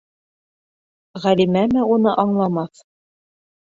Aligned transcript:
Ғәлимәме 1.25 1.85
уны 1.97 2.17
аңламаҫ? 2.25 2.85